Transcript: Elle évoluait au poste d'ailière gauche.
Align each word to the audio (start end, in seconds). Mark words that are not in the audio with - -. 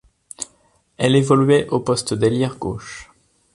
Elle 0.97 1.15
évoluait 1.15 1.67
au 1.69 1.79
poste 1.79 2.15
d'ailière 2.15 2.57
gauche. 2.57 3.11